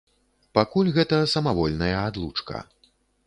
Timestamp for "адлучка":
2.07-2.65